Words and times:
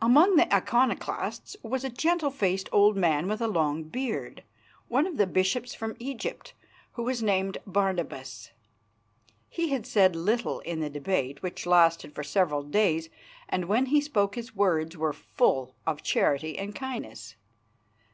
Among 0.00 0.36
the 0.36 0.50
Iconoclasts 0.54 1.54
was 1.62 1.84
a 1.84 1.90
gentle 1.90 2.30
faced 2.30 2.70
old 2.72 2.96
man 2.96 3.28
with 3.28 3.42
a 3.42 3.46
long 3.46 3.82
beard, 3.84 4.42
one 4.88 5.06
of 5.06 5.18
the 5.18 5.26
bishops 5.26 5.74
from 5.74 5.96
Egypt, 5.98 6.54
who 6.92 7.02
was 7.02 7.22
named 7.22 7.58
Barnabas. 7.66 8.52
He 9.50 9.68
had 9.68 9.86
said 9.86 10.16
little 10.16 10.60
in 10.60 10.80
the 10.80 10.88
debate, 10.88 11.42
which 11.42 11.66
lasted 11.66 12.14
for 12.14 12.24
several 12.24 12.62
days, 12.62 13.10
and 13.50 13.66
when 13.66 13.84
he 13.92 14.00
spoke 14.00 14.34
his 14.34 14.56
words 14.56 14.96
were 14.96 15.12
full 15.12 15.74
of 15.86 16.02
charity 16.02 16.56
and 16.58 16.74
kindness. 16.74 17.36